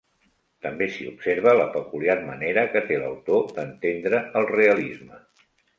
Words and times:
També 0.65 0.87
s'hi 0.93 1.05
observa 1.09 1.53
la 1.59 1.67
peculiar 1.77 2.17
manera 2.31 2.65
que 2.73 2.85
té 2.89 2.99
l'autor 3.05 3.47
d'entendre 3.61 4.27
el 4.43 4.53
realisme. 4.59 5.27